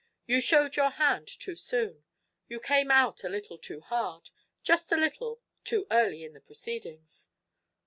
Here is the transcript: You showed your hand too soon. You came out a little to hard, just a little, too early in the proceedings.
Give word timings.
You 0.25 0.41
showed 0.41 0.77
your 0.77 0.89
hand 0.89 1.27
too 1.27 1.55
soon. 1.55 2.05
You 2.49 2.59
came 2.59 2.89
out 2.89 3.23
a 3.23 3.29
little 3.29 3.59
to 3.59 3.81
hard, 3.81 4.31
just 4.63 4.91
a 4.91 4.97
little, 4.97 5.41
too 5.63 5.85
early 5.91 6.23
in 6.23 6.33
the 6.33 6.41
proceedings. 6.41 7.29